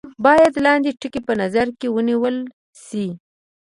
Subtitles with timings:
[0.25, 2.37] باید لاندې ټکي په نظر کې ونیول
[2.85, 3.05] شي.